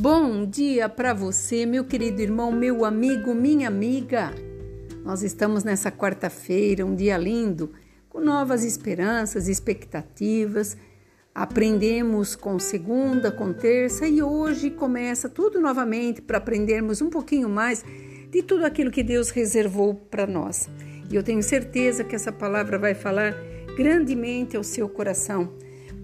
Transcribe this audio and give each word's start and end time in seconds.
Bom 0.00 0.46
dia 0.46 0.88
para 0.88 1.12
você, 1.12 1.66
meu 1.66 1.84
querido 1.84 2.22
irmão, 2.22 2.50
meu 2.50 2.86
amigo, 2.86 3.34
minha 3.34 3.68
amiga. 3.68 4.32
Nós 5.04 5.22
estamos 5.22 5.62
nessa 5.62 5.92
quarta-feira, 5.92 6.86
um 6.86 6.94
dia 6.94 7.18
lindo, 7.18 7.70
com 8.08 8.18
novas 8.18 8.64
esperanças, 8.64 9.46
expectativas. 9.46 10.74
Aprendemos 11.34 12.34
com 12.34 12.58
segunda, 12.58 13.30
com 13.30 13.52
terça 13.52 14.08
e 14.08 14.22
hoje 14.22 14.70
começa 14.70 15.28
tudo 15.28 15.60
novamente 15.60 16.22
para 16.22 16.38
aprendermos 16.38 17.02
um 17.02 17.10
pouquinho 17.10 17.50
mais 17.50 17.84
de 18.30 18.42
tudo 18.42 18.64
aquilo 18.64 18.90
que 18.90 19.02
Deus 19.02 19.28
reservou 19.28 19.94
para 19.94 20.26
nós. 20.26 20.66
E 21.10 21.14
eu 21.14 21.22
tenho 21.22 21.42
certeza 21.42 22.04
que 22.04 22.16
essa 22.16 22.32
palavra 22.32 22.78
vai 22.78 22.94
falar 22.94 23.34
grandemente 23.76 24.56
ao 24.56 24.64
seu 24.64 24.88
coração 24.88 25.52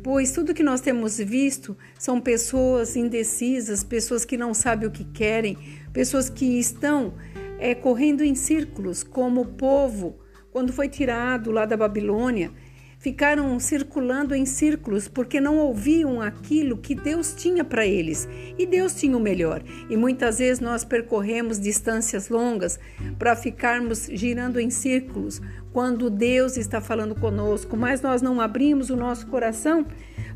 pois 0.07 0.31
tudo 0.31 0.55
que 0.55 0.63
nós 0.63 0.81
temos 0.81 1.19
visto 1.19 1.77
são 1.99 2.21
pessoas 2.21 2.95
indecisas, 2.95 3.83
pessoas 3.83 4.25
que 4.25 4.37
não 4.37 4.55
sabem 4.55 4.87
o 4.87 4.93
que 4.93 5.03
querem, 5.03 5.59
pessoas 5.93 6.31
que 6.31 6.61
estão 6.61 7.15
é, 7.59 7.75
correndo 7.75 8.23
em 8.23 8.37
círculos, 8.37 9.03
como 9.03 9.41
o 9.41 9.47
povo, 9.47 10.17
quando 10.53 10.73
foi 10.73 10.89
tirado 10.89 11.51
lá 11.51 11.67
da 11.67 11.77
Babilônia, 11.77 12.53
ficaram 12.99 13.59
circulando 13.61 14.35
em 14.35 14.45
círculos 14.45 15.07
porque 15.07 15.41
não 15.41 15.59
ouviam 15.59 16.21
aquilo 16.21 16.77
que 16.77 16.95
Deus 16.95 17.35
tinha 17.35 17.63
para 17.65 17.87
eles. 17.87 18.29
E 18.59 18.67
Deus 18.67 18.95
tinha 18.95 19.17
o 19.17 19.21
melhor. 19.21 19.63
E 19.89 19.97
muitas 19.97 20.39
vezes 20.39 20.61
nós 20.61 20.85
percorremos 20.85 21.61
distâncias 21.61 22.29
longas 22.29 22.79
para 23.19 23.37
ficarmos 23.37 24.07
girando 24.13 24.59
em 24.59 24.71
círculos, 24.71 25.41
quando 25.73 26.09
Deus 26.09 26.57
está 26.57 26.81
falando 26.81 27.15
conosco, 27.15 27.77
mas 27.77 28.01
nós 28.01 28.23
não 28.23 28.41
abrimos 28.41 28.89
o 28.89 28.97
nosso 28.97 29.27
coração 29.27 29.87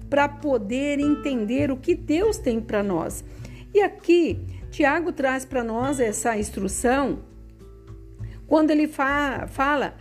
para 0.08 0.28
poder 0.28 0.98
entender 0.98 1.70
o 1.70 1.76
que 1.76 1.94
Deus 1.94 2.36
tem 2.36 2.60
para 2.60 2.82
nós. 2.82 3.24
E 3.72 3.80
aqui, 3.80 4.38
Tiago 4.70 5.12
traz 5.12 5.44
para 5.44 5.64
nós 5.64 5.98
essa 5.98 6.36
instrução 6.36 7.20
quando 8.46 8.72
ele 8.72 8.88
fa 8.88 9.46
fala 9.48 9.94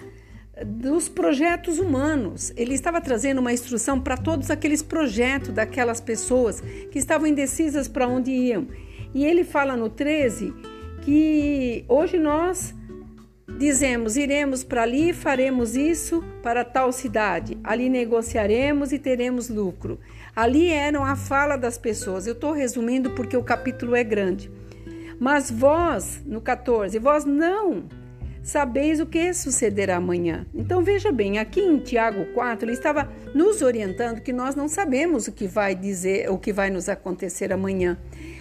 dos 0.66 1.08
projetos 1.08 1.80
humanos. 1.80 2.52
Ele 2.56 2.74
estava 2.74 3.00
trazendo 3.02 3.40
uma 3.40 3.54
instrução 3.54 4.00
para 4.00 4.18
todos 4.18 4.50
aqueles 4.50 4.82
projetos 4.82 5.50
daquelas 5.50 6.02
pessoas 6.02 6.62
que 6.92 7.00
estavam 7.00 7.28
indecisas 7.28 7.88
para 7.88 8.08
onde 8.08 8.32
iam. 8.32 8.68
E 9.14 9.26
ele 9.26 9.44
fala 9.44 9.76
no 9.76 9.90
13 9.90 10.54
que 11.02 11.86
hoje 11.88 12.18
nós 12.18 12.74
Dizemos: 13.58 14.16
iremos 14.16 14.64
para 14.64 14.84
ali, 14.84 15.12
faremos 15.12 15.76
isso 15.76 16.24
para 16.42 16.64
tal 16.64 16.92
cidade, 16.92 17.58
ali 17.64 17.90
negociaremos 17.90 18.94
e 18.94 19.00
teremos 19.00 19.50
lucro. 19.50 20.00
Ali 20.34 20.70
eram 20.70 21.04
a 21.04 21.16
fala 21.16 21.58
das 21.58 21.78
pessoas. 21.78 22.26
Eu 22.26 22.34
estou 22.34 22.54
resumindo 22.54 23.10
porque 23.12 23.36
o 23.36 23.44
capítulo 23.44 23.96
é 23.96 24.04
grande. 24.04 24.50
Mas 25.20 25.52
vós, 25.52 26.22
no 26.26 26.40
14, 26.40 26.98
vós 27.00 27.26
não 27.26 27.84
sabeis 28.50 29.00
o 29.00 29.06
que 29.06 29.34
sucederá 29.34 29.98
amanhã. 29.98 30.46
Então 30.54 30.82
veja 30.84 31.12
bem, 31.12 31.38
aqui 31.38 31.62
em 31.62 31.78
Tiago 31.78 32.26
4, 32.34 32.66
ele 32.66 32.74
estava 32.74 33.08
nos 33.34 33.62
orientando 33.62 34.22
que 34.22 34.34
nós 34.34 34.56
não 34.56 34.68
sabemos 34.68 35.28
o 35.28 35.32
que 35.32 35.48
vai 35.48 35.76
dizer, 35.76 36.30
o 36.32 36.38
que 36.38 36.52
vai 36.52 36.70
nos 36.70 36.90
acontecer 36.90 37.54
amanhã. 37.54 37.98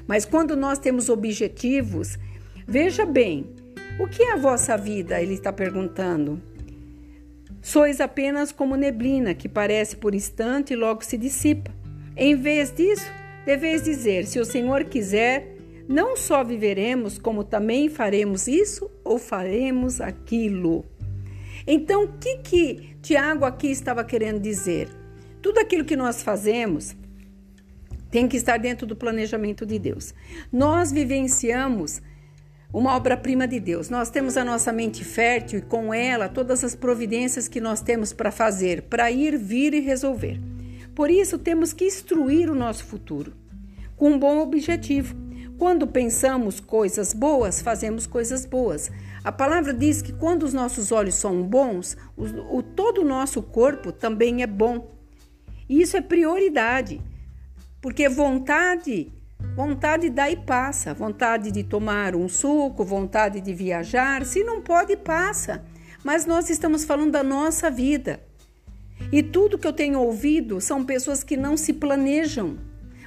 Mas 0.07 0.25
quando 0.25 0.57
nós 0.57 0.79
temos 0.79 1.11
objetivos, 1.11 2.19
veja 2.67 3.05
bem, 3.05 3.55
o 4.01 4.09
que 4.09 4.23
é 4.23 4.33
a 4.33 4.37
vossa 4.37 4.77
vida? 4.77 5.21
Ele 5.21 5.35
está 5.35 5.53
perguntando. 5.53 6.41
Sois 7.61 8.01
apenas 8.01 8.51
como 8.51 8.77
neblina 8.77 9.35
que 9.35 9.49
parece 9.49 9.97
por 9.97 10.15
instante 10.15 10.73
e 10.73 10.77
logo 10.77 11.05
se 11.05 11.19
dissipa. 11.19 11.71
Em 12.17 12.35
vez 12.35 12.73
disso, 12.73 13.11
deveis 13.45 13.83
dizer: 13.83 14.25
se 14.25 14.41
o 14.41 14.45
Senhor 14.45 14.85
quiser, 14.85 15.58
não 15.89 16.17
só 16.17 16.45
viveremos, 16.45 17.19
como 17.19 17.43
também 17.43 17.89
faremos 17.89 18.47
isso 18.47 18.91
ou 19.03 19.19
faremos 19.19 20.01
aquilo. 20.01 20.85
Então, 21.67 22.05
o 22.05 22.19
que, 22.19 22.39
que 22.39 22.97
Tiago 23.01 23.45
aqui 23.45 23.69
estava 23.69 24.05
querendo 24.05 24.39
dizer? 24.39 24.89
Tudo 25.41 25.59
aquilo 25.59 25.85
que 25.85 25.97
nós 25.97 26.23
fazemos 26.23 26.95
tem 28.11 28.29
que 28.29 28.37
estar 28.37 28.59
dentro 28.59 28.87
do 28.87 28.97
planejamento 28.97 29.65
de 29.65 29.79
Deus. 29.79 30.15
Nós 30.53 30.93
vivenciamos 30.93 32.01
uma 32.73 32.95
obra-prima 32.95 33.49
de 33.49 33.59
Deus. 33.59 33.89
Nós 33.89 34.11
temos 34.11 34.37
a 34.37 34.45
nossa 34.45 34.73
mente 34.73 35.05
fértil 35.05 35.61
e 35.61 35.63
com 35.63 35.93
ela 35.93 36.29
todas 36.29 36.63
as 36.65 36.75
providências 36.75 37.49
que 37.49 37.61
nós 37.61 37.81
temos 37.81 38.13
para 38.13 38.31
fazer, 38.31 38.83
para 38.83 39.11
ir, 39.11 39.39
vir 39.39 39.75
e 39.75 39.81
resolver. 39.81 40.39
Por 40.95 41.11
isso, 41.11 41.39
temos 41.39 41.73
que 41.73 41.85
instruir 41.87 42.51
o 42.51 42.55
nosso 42.55 42.85
futuro 42.85 43.33
com 43.97 44.11
um 44.11 44.19
bom 44.19 44.39
objetivo. 44.39 45.28
Quando 45.59 45.89
pensamos 45.89 46.61
coisas 46.61 47.13
boas, 47.13 47.61
fazemos 47.61 48.07
coisas 48.07 48.47
boas. 48.47 48.93
A 49.25 49.33
palavra 49.33 49.75
diz 49.75 50.01
que 50.01 50.13
quando 50.13 50.45
os 50.45 50.55
nossos 50.55 50.93
olhos 50.93 51.17
são 51.17 51.43
bons, 51.43 51.97
o, 52.17 52.59
o 52.59 52.63
todo 52.63 53.01
o 53.01 53.05
nosso 53.05 53.43
corpo 53.43 53.91
também 53.91 54.43
é 54.43 54.47
bom. 54.47 54.89
E 55.69 55.83
isso 55.83 55.97
é 55.97 56.01
prioridade, 56.01 57.03
porque 57.83 58.09
vontade 58.09 59.13
Vontade 59.55 60.11
dá 60.11 60.29
e 60.29 60.37
passa, 60.37 60.93
vontade 60.93 61.53
de 61.53 61.63
tomar 61.63 62.15
um 62.15 62.29
suco, 62.29 62.85
vontade 62.85 63.41
de 63.41 63.55
viajar, 63.55 64.25
se 64.25 64.43
não 64.43 64.61
pode, 64.61 64.97
passa. 64.97 65.65
Mas 66.03 66.27
nós 66.27 66.51
estamos 66.51 66.85
falando 66.85 67.13
da 67.13 67.23
nossa 67.23 67.71
vida. 67.71 68.21
E 69.13 69.23
tudo 69.23 69.59
que 69.59 69.67
eu 69.67 69.73
tenho 69.73 70.01
ouvido 70.01 70.61
são 70.61 70.85
pessoas 70.85 71.23
que 71.23 71.37
não 71.37 71.57
se 71.57 71.73
planejam 71.73 72.59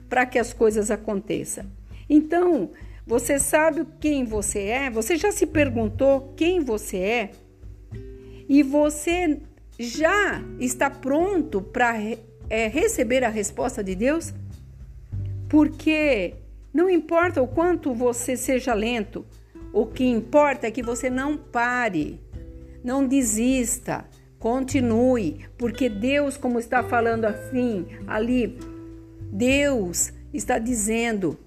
para 0.09 0.25
que 0.25 0.39
as 0.39 0.53
coisas 0.53 0.89
aconteçam. 0.89 1.66
Então, 2.13 2.72
você 3.07 3.39
sabe 3.39 3.88
quem 4.01 4.25
você 4.25 4.63
é? 4.63 4.89
Você 4.89 5.16
já 5.16 5.31
se 5.31 5.47
perguntou 5.47 6.33
quem 6.35 6.59
você 6.59 6.97
é? 6.97 7.31
E 8.49 8.61
você 8.61 9.39
já 9.79 10.44
está 10.59 10.89
pronto 10.89 11.61
para 11.61 11.95
é, 12.50 12.67
receber 12.67 13.23
a 13.23 13.29
resposta 13.29 13.81
de 13.81 13.95
Deus? 13.95 14.33
Porque 15.47 16.33
não 16.73 16.89
importa 16.89 17.41
o 17.41 17.47
quanto 17.47 17.94
você 17.94 18.35
seja 18.35 18.73
lento, 18.73 19.25
o 19.71 19.85
que 19.85 20.03
importa 20.03 20.67
é 20.67 20.71
que 20.71 20.83
você 20.83 21.09
não 21.09 21.38
pare, 21.38 22.19
não 22.83 23.07
desista, 23.07 24.03
continue, 24.38 25.45
porque 25.57 25.88
Deus, 25.88 26.35
como 26.35 26.59
está 26.59 26.83
falando 26.83 27.23
assim 27.23 27.85
ali, 28.05 28.59
Deus 29.31 30.11
está 30.33 30.59
dizendo: 30.59 31.39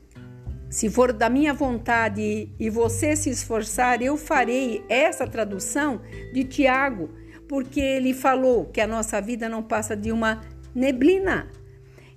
se 0.74 0.90
for 0.90 1.12
da 1.12 1.30
minha 1.30 1.54
vontade 1.54 2.48
e 2.58 2.68
você 2.68 3.14
se 3.14 3.30
esforçar, 3.30 4.02
eu 4.02 4.16
farei 4.16 4.84
essa 4.88 5.24
tradução 5.24 6.00
de 6.32 6.42
Tiago, 6.42 7.10
porque 7.48 7.78
ele 7.78 8.12
falou 8.12 8.64
que 8.64 8.80
a 8.80 8.86
nossa 8.88 9.20
vida 9.20 9.48
não 9.48 9.62
passa 9.62 9.96
de 9.96 10.10
uma 10.10 10.40
neblina. 10.74 11.48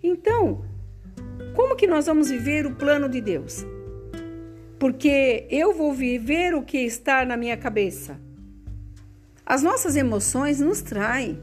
Então, 0.01 0.65
como 1.53 1.75
que 1.75 1.85
nós 1.85 2.07
vamos 2.07 2.31
viver 2.31 2.65
o 2.65 2.73
plano 2.73 3.07
de 3.07 3.21
Deus? 3.21 3.63
Porque 4.79 5.45
eu 5.51 5.71
vou 5.71 5.93
viver 5.93 6.55
o 6.55 6.63
que 6.63 6.79
está 6.79 7.23
na 7.23 7.37
minha 7.37 7.57
cabeça. 7.57 8.19
As 9.45 9.61
nossas 9.61 9.95
emoções 9.95 10.59
nos 10.59 10.81
traem. 10.81 11.39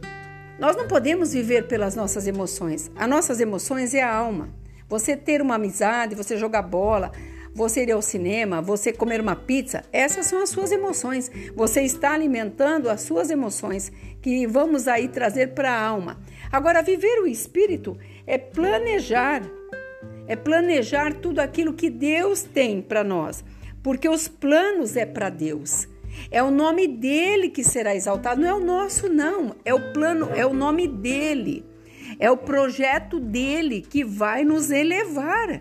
Nós 0.59 0.75
não 0.75 0.89
podemos 0.89 1.33
viver 1.33 1.69
pelas 1.69 1.95
nossas 1.95 2.27
emoções. 2.27 2.91
As 2.97 3.09
nossas 3.09 3.39
emoções 3.39 3.95
é 3.95 4.03
a 4.03 4.13
alma. 4.13 4.64
Você 4.89 5.17
ter 5.17 5.43
uma 5.43 5.55
amizade, 5.55 6.15
você 6.15 6.37
jogar 6.37 6.63
bola, 6.63 7.13
você 7.55 7.85
ir 7.85 7.93
ao 7.93 8.03
cinema, 8.03 8.61
você 8.61 8.93
comer 8.93 9.21
uma 9.21 9.37
pizza, 9.37 9.85
essas 9.93 10.27
são 10.27 10.43
as 10.43 10.51
suas 10.51 10.73
emoções. 10.73 11.31
Você 11.55 11.83
está 11.83 12.13
alimentando 12.13 12.91
as 12.91 13.03
suas 13.03 13.31
emoções 13.31 13.93
que 14.21 14.47
vamos 14.47 14.89
aí 14.89 15.09
trazer 15.09 15.55
para 15.55 15.71
a 15.71 15.87
alma. 15.87 16.19
Agora, 16.51 16.83
viver 16.83 17.21
o 17.21 17.27
espírito 17.27 17.97
é 18.27 18.39
planejar 18.39 19.43
é 20.27 20.37
planejar 20.37 21.15
tudo 21.15 21.41
aquilo 21.41 21.75
que 21.75 21.91
Deus 21.91 22.43
tem 22.43 22.81
para 22.81 23.05
nós, 23.05 23.45
porque 23.83 24.09
os 24.09 24.27
planos 24.27 24.97
é 24.97 25.05
para 25.05 25.29
Deus. 25.29 25.87
É 26.31 26.43
o 26.43 26.51
nome 26.51 26.87
dele 26.87 27.51
que 27.51 27.65
será 27.65 27.95
exaltado, 27.95 28.41
não 28.41 28.49
é 28.49 28.55
o 28.55 28.65
nosso 28.65 29.09
não, 29.09 29.55
é 29.65 29.75
o 29.75 29.93
plano, 29.93 30.31
é 30.35 30.47
o 30.47 30.55
nome 30.55 30.87
dele. 30.87 31.65
É 32.19 32.31
o 32.31 32.37
projeto 32.37 33.21
dele 33.21 33.83
que 33.83 34.05
vai 34.05 34.45
nos 34.45 34.71
elevar. 34.71 35.61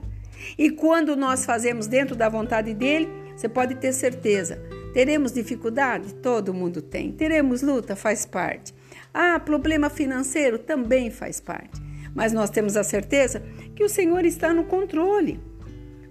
E 0.58 0.70
quando 0.70 1.16
nós 1.16 1.46
fazemos 1.46 1.88
dentro 1.88 2.16
da 2.16 2.30
vontade 2.30 2.74
dele, 2.74 3.08
você 3.36 3.48
pode 3.48 3.76
ter 3.76 3.94
certeza, 3.94 4.62
teremos 4.94 5.32
dificuldade? 5.32 6.14
Todo 6.16 6.54
mundo 6.54 6.82
tem. 6.82 7.12
Teremos 7.12 7.62
luta? 7.62 7.96
Faz 7.96 8.26
parte. 8.26 8.74
Ah, 9.14 9.40
problema 9.40 9.90
financeiro? 9.90 10.60
Também 10.60 11.10
faz 11.10 11.40
parte 11.40 11.82
mas 12.16 12.32
nós 12.32 12.50
temos 12.50 12.78
a 12.78 12.84
certeza 12.84 13.44
que 13.76 13.84
o 13.84 13.90
Senhor 13.90 14.26
está 14.26 14.54
no 14.54 14.66
controle. 14.66 15.40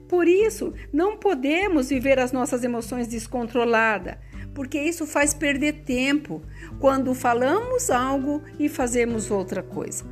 Por 0.08 0.28
isso, 0.28 0.74
não 0.92 1.16
podemos 1.16 1.88
viver 1.88 2.18
as 2.18 2.32
nossas 2.32 2.64
emoções 2.64 3.06
descontroladas, 3.06 4.16
porque 4.54 4.78
isso 4.78 5.06
faz 5.06 5.32
perder 5.32 5.84
tempo 5.84 6.42
quando 6.78 7.14
falamos 7.14 7.88
algo 7.88 8.42
e 8.58 8.68
fazemos 8.68 9.30
outra 9.30 9.62
coisa. 9.62 10.04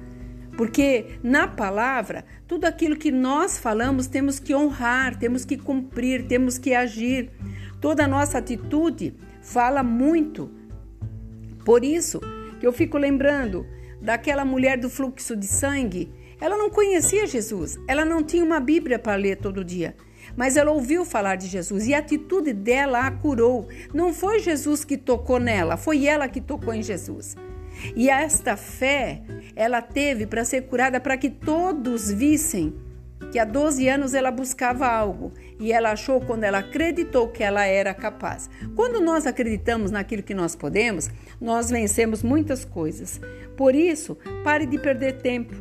Porque 0.60 1.06
na 1.22 1.48
palavra, 1.48 2.22
tudo 2.46 2.66
aquilo 2.66 2.94
que 2.94 3.10
nós 3.10 3.56
falamos 3.56 4.06
temos 4.06 4.38
que 4.38 4.54
honrar, 4.54 5.18
temos 5.18 5.42
que 5.42 5.56
cumprir, 5.56 6.26
temos 6.26 6.58
que 6.58 6.74
agir. 6.74 7.30
Toda 7.80 8.04
a 8.04 8.06
nossa 8.06 8.36
atitude 8.36 9.14
fala 9.40 9.82
muito. 9.82 10.50
Por 11.64 11.82
isso 11.82 12.20
que 12.60 12.66
eu 12.66 12.74
fico 12.74 12.98
lembrando 12.98 13.66
daquela 14.02 14.44
mulher 14.44 14.76
do 14.76 14.90
fluxo 14.90 15.34
de 15.34 15.46
sangue. 15.46 16.12
Ela 16.38 16.58
não 16.58 16.68
conhecia 16.68 17.26
Jesus, 17.26 17.80
ela 17.88 18.04
não 18.04 18.22
tinha 18.22 18.44
uma 18.44 18.60
Bíblia 18.60 18.98
para 18.98 19.14
ler 19.14 19.38
todo 19.38 19.64
dia. 19.64 19.96
Mas 20.36 20.58
ela 20.58 20.72
ouviu 20.72 21.06
falar 21.06 21.36
de 21.36 21.46
Jesus 21.46 21.86
e 21.86 21.94
a 21.94 22.00
atitude 22.00 22.52
dela 22.52 23.06
a 23.06 23.10
curou. 23.10 23.66
Não 23.94 24.12
foi 24.12 24.40
Jesus 24.40 24.84
que 24.84 24.98
tocou 24.98 25.40
nela, 25.40 25.78
foi 25.78 26.04
ela 26.04 26.28
que 26.28 26.38
tocou 26.38 26.74
em 26.74 26.82
Jesus. 26.82 27.34
E 27.94 28.08
esta 28.08 28.56
fé 28.56 29.22
ela 29.54 29.82
teve 29.82 30.26
para 30.26 30.44
ser 30.44 30.62
curada 30.62 31.00
para 31.00 31.16
que 31.16 31.30
todos 31.30 32.10
vissem 32.10 32.74
que 33.30 33.38
há 33.38 33.44
12 33.44 33.88
anos 33.88 34.14
ela 34.14 34.30
buscava 34.30 34.86
algo 34.86 35.32
e 35.58 35.72
ela 35.72 35.92
achou 35.92 36.20
quando 36.20 36.44
ela 36.44 36.58
acreditou 36.58 37.28
que 37.28 37.42
ela 37.42 37.64
era 37.64 37.94
capaz. 37.94 38.50
Quando 38.74 39.00
nós 39.00 39.26
acreditamos 39.26 39.90
naquilo 39.90 40.22
que 40.22 40.34
nós 40.34 40.56
podemos, 40.56 41.08
nós 41.40 41.70
vencemos 41.70 42.22
muitas 42.22 42.64
coisas. 42.64 43.20
Por 43.56 43.74
isso, 43.74 44.16
pare 44.42 44.66
de 44.66 44.78
perder 44.78 45.18
tempo. 45.18 45.54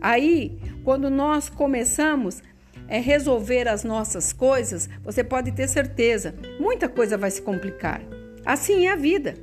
Aí, 0.00 0.58
quando 0.84 1.10
nós 1.10 1.48
começamos 1.48 2.42
a 2.88 2.98
resolver 2.98 3.66
as 3.66 3.82
nossas 3.82 4.32
coisas, 4.32 4.88
você 5.02 5.24
pode 5.24 5.50
ter 5.52 5.68
certeza, 5.68 6.34
muita 6.60 6.88
coisa 6.88 7.16
vai 7.16 7.30
se 7.30 7.40
complicar. 7.42 8.02
Assim 8.44 8.86
é 8.86 8.92
a 8.92 8.96
vida. 8.96 9.34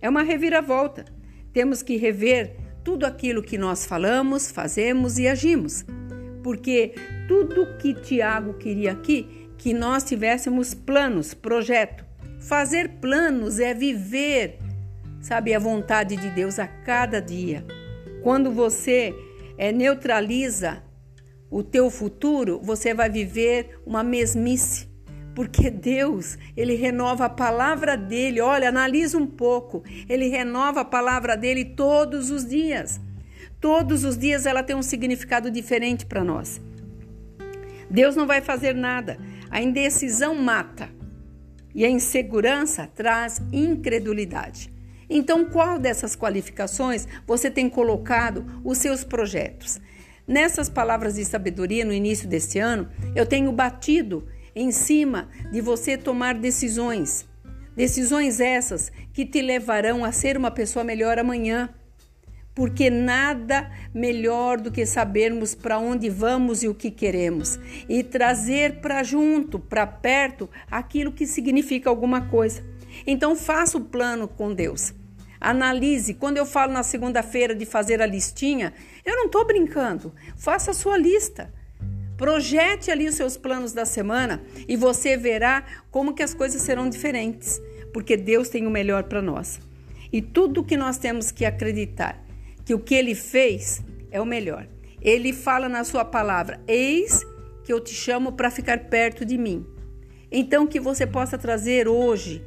É 0.00 0.08
uma 0.08 0.22
reviravolta. 0.22 1.04
Temos 1.52 1.82
que 1.82 1.96
rever 1.96 2.56
tudo 2.84 3.04
aquilo 3.04 3.42
que 3.42 3.58
nós 3.58 3.84
falamos, 3.84 4.50
fazemos 4.50 5.18
e 5.18 5.28
agimos. 5.28 5.84
Porque 6.42 6.94
tudo 7.26 7.76
que 7.78 7.92
Tiago 7.94 8.54
queria 8.54 8.92
aqui, 8.92 9.50
que 9.58 9.74
nós 9.74 10.04
tivéssemos 10.04 10.72
planos, 10.72 11.34
projeto. 11.34 12.04
Fazer 12.40 12.88
planos 13.00 13.58
é 13.58 13.74
viver, 13.74 14.58
sabe, 15.20 15.52
a 15.52 15.58
vontade 15.58 16.16
de 16.16 16.30
Deus 16.30 16.58
a 16.58 16.66
cada 16.66 17.20
dia. 17.20 17.64
Quando 18.22 18.50
você 18.50 19.14
é, 19.58 19.72
neutraliza 19.72 20.82
o 21.50 21.62
teu 21.62 21.90
futuro, 21.90 22.60
você 22.62 22.94
vai 22.94 23.10
viver 23.10 23.80
uma 23.84 24.02
mesmice 24.02 24.87
porque 25.38 25.70
Deus, 25.70 26.36
ele 26.56 26.74
renova 26.74 27.26
a 27.26 27.28
palavra 27.28 27.96
dele. 27.96 28.40
Olha, 28.40 28.70
analisa 28.70 29.16
um 29.16 29.24
pouco. 29.24 29.84
Ele 30.08 30.26
renova 30.26 30.80
a 30.80 30.84
palavra 30.84 31.36
dele 31.36 31.64
todos 31.64 32.28
os 32.28 32.44
dias. 32.44 33.00
Todos 33.60 34.02
os 34.02 34.18
dias 34.18 34.46
ela 34.46 34.64
tem 34.64 34.74
um 34.74 34.82
significado 34.82 35.48
diferente 35.48 36.04
para 36.04 36.24
nós. 36.24 36.60
Deus 37.88 38.16
não 38.16 38.26
vai 38.26 38.40
fazer 38.40 38.74
nada. 38.74 39.16
A 39.48 39.62
indecisão 39.62 40.34
mata 40.34 40.88
e 41.72 41.84
a 41.84 41.88
insegurança 41.88 42.90
traz 42.92 43.40
incredulidade. 43.52 44.72
Então, 45.08 45.44
qual 45.44 45.78
dessas 45.78 46.16
qualificações 46.16 47.06
você 47.24 47.48
tem 47.48 47.70
colocado 47.70 48.44
os 48.64 48.78
seus 48.78 49.04
projetos? 49.04 49.80
Nessas 50.26 50.68
palavras 50.68 51.14
de 51.14 51.24
sabedoria 51.24 51.84
no 51.84 51.92
início 51.92 52.28
deste 52.28 52.58
ano, 52.58 52.88
eu 53.14 53.24
tenho 53.24 53.52
batido 53.52 54.26
em 54.58 54.72
cima 54.72 55.28
de 55.52 55.60
você 55.60 55.96
tomar 55.96 56.34
decisões. 56.34 57.26
Decisões 57.76 58.40
essas 58.40 58.90
que 59.12 59.24
te 59.24 59.40
levarão 59.40 60.04
a 60.04 60.10
ser 60.10 60.36
uma 60.36 60.50
pessoa 60.50 60.84
melhor 60.84 61.18
amanhã. 61.18 61.68
Porque 62.54 62.90
nada 62.90 63.70
melhor 63.94 64.60
do 64.60 64.72
que 64.72 64.84
sabermos 64.84 65.54
para 65.54 65.78
onde 65.78 66.10
vamos 66.10 66.64
e 66.64 66.68
o 66.68 66.74
que 66.74 66.90
queremos 66.90 67.56
e 67.88 68.02
trazer 68.02 68.80
para 68.80 69.04
junto, 69.04 69.60
para 69.60 69.86
perto, 69.86 70.50
aquilo 70.68 71.12
que 71.12 71.24
significa 71.24 71.88
alguma 71.88 72.22
coisa. 72.22 72.64
Então 73.06 73.36
faça 73.36 73.78
o 73.78 73.84
plano 73.84 74.26
com 74.26 74.52
Deus. 74.52 74.92
Analise. 75.40 76.14
Quando 76.14 76.36
eu 76.36 76.44
falo 76.44 76.72
na 76.72 76.82
segunda-feira 76.82 77.54
de 77.54 77.64
fazer 77.64 78.02
a 78.02 78.06
listinha, 78.06 78.74
eu 79.04 79.14
não 79.14 79.26
estou 79.26 79.46
brincando. 79.46 80.12
Faça 80.36 80.72
a 80.72 80.74
sua 80.74 80.98
lista. 80.98 81.54
Projete 82.18 82.90
ali 82.90 83.06
os 83.06 83.14
seus 83.14 83.36
planos 83.36 83.72
da 83.72 83.84
semana 83.84 84.42
e 84.66 84.76
você 84.76 85.16
verá 85.16 85.64
como 85.88 86.12
que 86.12 86.22
as 86.22 86.34
coisas 86.34 86.60
serão 86.60 86.90
diferentes, 86.90 87.62
porque 87.92 88.16
Deus 88.16 88.48
tem 88.48 88.66
o 88.66 88.70
melhor 88.70 89.04
para 89.04 89.22
nós. 89.22 89.60
E 90.12 90.20
tudo 90.20 90.64
que 90.64 90.76
nós 90.76 90.98
temos 90.98 91.30
que 91.30 91.44
acreditar 91.44 92.20
que 92.64 92.74
o 92.74 92.78
que 92.80 92.96
ele 92.96 93.14
fez 93.14 93.84
é 94.10 94.20
o 94.20 94.26
melhor. 94.26 94.66
Ele 95.00 95.32
fala 95.32 95.68
na 95.68 95.84
sua 95.84 96.04
palavra: 96.04 96.60
"Eis 96.66 97.24
que 97.62 97.72
eu 97.72 97.78
te 97.78 97.94
chamo 97.94 98.32
para 98.32 98.50
ficar 98.50 98.90
perto 98.90 99.24
de 99.24 99.38
mim". 99.38 99.64
Então 100.30 100.66
que 100.66 100.80
você 100.80 101.06
possa 101.06 101.38
trazer 101.38 101.86
hoje 101.86 102.44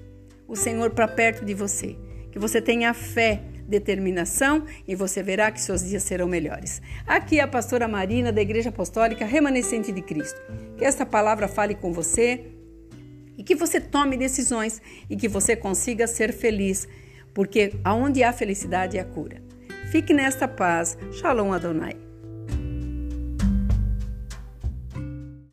o 0.49 0.55
Senhor 0.55 0.89
para 0.89 1.07
perto 1.07 1.45
de 1.45 1.53
você, 1.53 1.95
que 2.29 2.37
você 2.37 2.61
tenha 2.61 2.93
fé 2.93 3.41
determinação 3.71 4.65
e 4.87 4.93
você 4.93 5.23
verá 5.23 5.49
que 5.49 5.59
seus 5.59 5.83
dias 5.83 6.03
serão 6.03 6.27
melhores. 6.27 6.81
Aqui 7.07 7.39
é 7.39 7.41
a 7.41 7.47
pastora 7.47 7.87
Marina 7.87 8.31
da 8.31 8.41
Igreja 8.41 8.69
Apostólica 8.69 9.25
Remanescente 9.25 9.91
de 9.91 10.01
Cristo. 10.01 10.39
Que 10.77 10.85
esta 10.85 11.05
palavra 11.05 11.47
fale 11.47 11.73
com 11.73 11.91
você 11.91 12.51
e 13.37 13.43
que 13.43 13.55
você 13.55 13.79
tome 13.79 14.17
decisões 14.17 14.81
e 15.09 15.15
que 15.15 15.27
você 15.27 15.55
consiga 15.55 16.05
ser 16.05 16.33
feliz, 16.33 16.87
porque 17.33 17.73
aonde 17.83 18.23
há 18.23 18.31
felicidade 18.31 18.99
há 18.99 19.05
cura. 19.05 19.41
Fique 19.91 20.13
nesta 20.13 20.47
paz. 20.47 20.97
Shalom 21.13 21.51
Adonai. 21.51 22.10